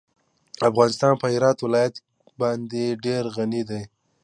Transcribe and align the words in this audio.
افغانستان 0.69 1.13
په 1.21 1.27
هرات 1.33 1.57
ولایت 1.61 1.95
باندې 2.41 2.83
ډېر 3.05 3.23
غني 3.35 3.61
دی. 3.69 3.81